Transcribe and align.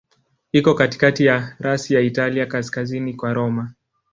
Iko 0.51 0.73
katikati 0.73 1.25
ya 1.25 1.55
rasi 1.59 1.93
ya 1.93 2.01
Italia, 2.01 2.45
kaskazini 2.45 3.13
kwa 3.13 3.33
Roma. 3.33 3.73